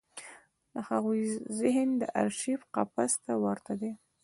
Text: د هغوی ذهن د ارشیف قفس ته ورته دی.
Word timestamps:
د 0.73 0.75
هغوی 0.89 1.21
ذهن 1.59 1.89
د 2.01 2.03
ارشیف 2.23 2.59
قفس 2.75 3.13
ته 3.25 3.33
ورته 3.43 3.73
دی. 3.81 3.91